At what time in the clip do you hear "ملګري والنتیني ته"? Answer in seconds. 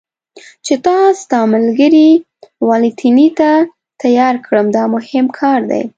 1.53-3.49